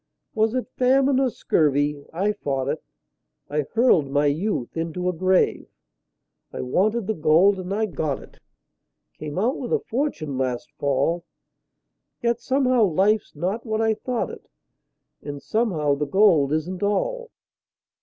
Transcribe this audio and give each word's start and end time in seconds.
Was 0.33 0.55
it 0.55 0.65
famine 0.77 1.19
or 1.19 1.29
scurvy 1.29 2.03
I 2.11 2.31
fought 2.33 2.67
it; 2.67 2.81
I 3.51 3.65
hurled 3.75 4.09
my 4.09 4.25
youth 4.25 4.75
into 4.75 5.07
a 5.07 5.13
grave. 5.13 5.67
I 6.51 6.61
wanted 6.61 7.05
the 7.05 7.13
gold, 7.13 7.59
and 7.59 7.71
I 7.71 7.85
got 7.85 8.19
it 8.19 8.39
Came 9.19 9.37
out 9.37 9.59
with 9.59 9.71
a 9.71 9.77
fortune 9.79 10.39
last 10.39 10.71
fall, 10.79 11.23
Yet 12.19 12.41
somehow 12.41 12.83
life's 12.85 13.35
not 13.35 13.63
what 13.63 13.79
I 13.79 13.93
thought 13.93 14.31
it, 14.31 14.49
And 15.21 15.39
somehow 15.39 15.93
the 15.93 16.07
gold 16.07 16.51
isn't 16.51 16.81
all. 16.81 17.29